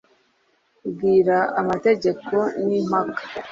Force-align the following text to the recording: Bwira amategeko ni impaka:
Bwira 0.91 1.37
amategeko 1.61 2.35
ni 2.65 2.75
impaka: 2.79 3.21